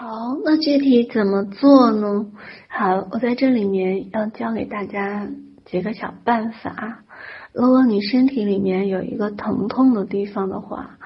[0.00, 2.26] 好，那具体怎么做呢？
[2.68, 5.28] 好，我在这里面要教给大家
[5.64, 7.00] 几个小办法。
[7.52, 10.98] 如果你身体里面有一个疼痛的地方的话，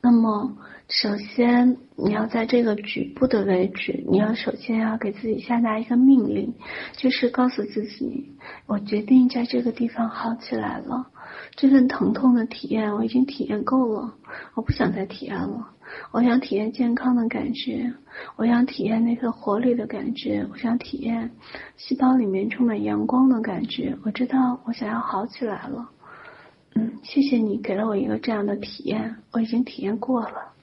[0.00, 0.56] 那么
[0.88, 6.54] 首先你要在这个局部的位置，你要首先要给自己下达一个命令，
[6.92, 8.36] 就是告诉自己，
[8.68, 11.08] 我决定在这个地方好起来了。
[11.54, 14.14] 这份疼痛的体验我已经体验够了，
[14.54, 15.70] 我不想再体验了。
[16.10, 17.94] 我想体验健康的感觉，
[18.36, 21.30] 我想体验那份活力的感觉，我想体验
[21.76, 23.96] 细胞里面充满阳光的感觉。
[24.04, 25.88] 我知道我想要好起来了。
[26.74, 30.55] 嗯，谢谢你给了我一个这样的体验，我已经体验过了。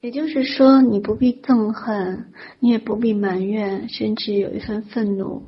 [0.00, 5.42] 也就是说，你不必憎恨，你也不必埋怨，甚至有一份愤怒，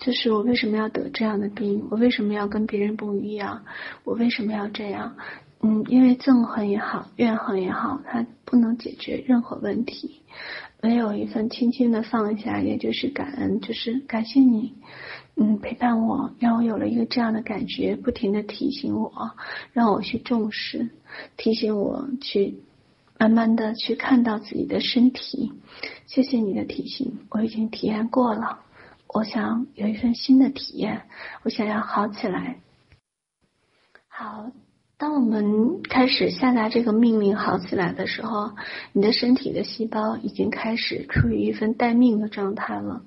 [0.00, 1.88] 就是我为什么要得这样的病？
[1.90, 3.64] 我为什么要跟别人不一样？
[4.04, 5.16] 我为什么要这样？
[5.62, 10.20] 嗯，因为憎恨也好，怨恨也好，它不能解决任何问题。
[10.82, 14.74] 唯有一份轻轻的放下，也就是感恩，就是感谢你，
[15.36, 19.10] 嗯，陪伴我，让我有了一个这样的感觉，不停的提醒我，
[19.72, 20.90] 让我去重视，
[21.38, 22.58] 提醒我去
[23.18, 25.52] 慢慢的去看到自己的身体。
[26.06, 28.60] 谢谢你的提醒，我已经体验过了，
[29.08, 31.02] 我想有一份新的体验，
[31.42, 32.60] 我想要好起来。
[34.08, 34.50] 好。
[34.98, 38.52] 当我们开始下达这个命令好起来的时候，
[38.94, 43.02] 你的身体的细胞已经开始处于一份待命的状态了。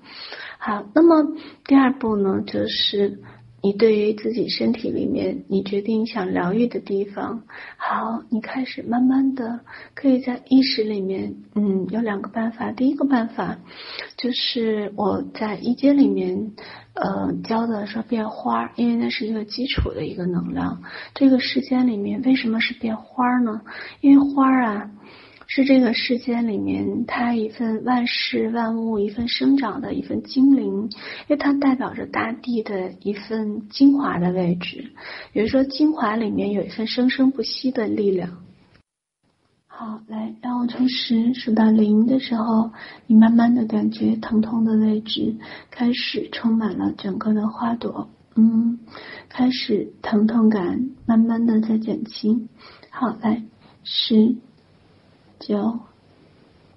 [0.60, 1.36] 好，那么
[1.66, 3.24] 第二步呢，就是。
[3.62, 7.44] 你对于自己身体里面，你决定想疗愈的地方，
[7.78, 9.60] 好，你开始慢慢的
[9.94, 12.72] 可以在意识里面，嗯，有两个办法。
[12.72, 13.58] 第一个办法
[14.18, 16.54] 就是我在一阶里面，
[16.94, 20.82] 呃，教的说变花，因为那是一个基础的一个能量。
[21.14, 23.62] 这个世间里面为什么是变花呢？
[24.02, 24.92] 因为花啊。
[25.52, 30.90] 是这个世间里面，它一份万事万物，一份生长的一份精灵，因
[31.30, 34.92] 为它代表着大地的一份精华的位置。
[35.34, 38.44] 比如说，精华里面有一份生生不息的力量。
[39.66, 42.70] 好，来，当我从十数到零的时候，
[43.08, 45.36] 你慢慢的感觉疼痛的位置
[45.72, 48.78] 开始充满了整个的花朵，嗯，
[49.30, 52.50] 开始疼痛感慢慢的在减轻。
[52.92, 53.42] 好，来，
[53.84, 54.36] 十。
[55.40, 55.80] 九、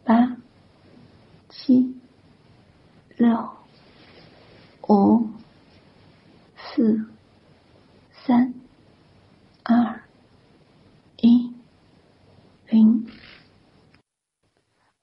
[0.04, 0.36] 八、
[1.48, 1.94] 七、
[3.16, 3.50] 六、
[4.88, 5.28] 五、
[6.56, 7.04] 四、
[8.24, 8.54] 三、
[9.64, 10.00] 二、
[11.16, 11.52] 一、
[12.68, 13.04] 零。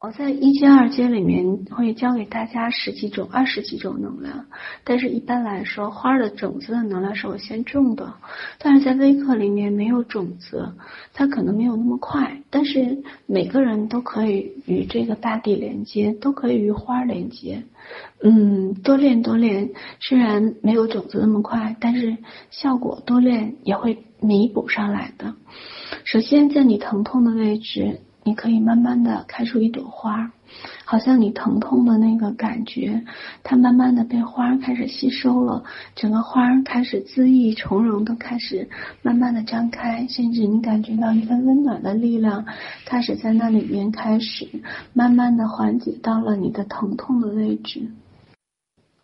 [0.09, 4.47] 我在一阶、二阶里面会教给大家十几种、二十几种能量，
[4.83, 8.15] 但是一般来说，花的种子的能量是我先种的。
[8.57, 10.73] 但是在微课里面没有种子，
[11.13, 12.41] 它可能没有那么快。
[12.49, 17.61] 但是每个人都可以与这个大地连接，都可以与花连接。
[18.23, 22.17] 嗯，多练多练，虽然没有种子那么快，但是
[22.49, 25.35] 效果多练也会弥补上来的。
[26.03, 27.99] 首先，在你疼痛的位置。
[28.29, 30.31] 你可以慢慢的开出一朵花，
[30.85, 33.03] 好像你疼痛的那个感觉，
[33.41, 35.63] 它慢慢的被花开始吸收了，
[35.95, 38.69] 整个花开始恣意从容的开始
[39.01, 42.45] 慢慢的张开，甚至你感觉到一份温暖的力量
[42.85, 44.47] 开始在那里面开始
[44.93, 47.89] 慢慢的缓解到了你的疼痛的位置。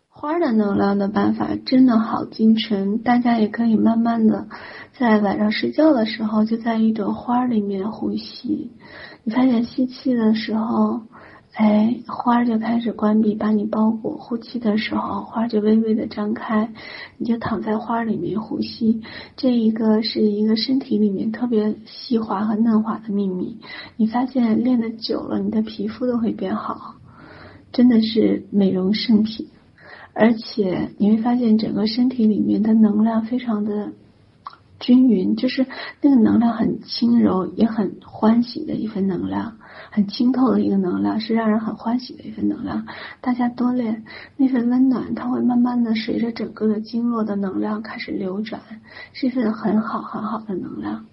[0.08, 4.46] 花的能量的办法真的好精纯，大家也可以慢慢的
[4.96, 8.70] 在晚上睡觉的时候，就在一朵花里面呼吸。
[9.28, 11.00] 你发现吸气的时候，
[11.54, 16.72] 哎，花就开始关闭，把你包裹；呼气的时候，花就微微的张开，
[17.18, 19.02] 你就躺在花里面呼吸。
[19.36, 23.58] 这一个是一个身体里面特别细滑和嫩滑的秘密。
[23.96, 26.94] 你发现练得久了，你的皮肤都会变好，
[27.72, 29.48] 真的是美容圣品。
[30.14, 33.90] 而且你会发现整个身体里面的能量非常的
[34.86, 35.66] 均匀，就是
[36.00, 39.56] 那个能量很轻柔，也很欢喜的一份能量，
[39.90, 42.86] 很清透的一个能量，是让人很欢喜的一份能量。
[43.20, 44.04] 大家多练
[44.36, 48.60] 那份温暖，它会慢慢的随着整个的经络的能量开始流转，
[49.12, 51.06] 是一份很好很好的能量。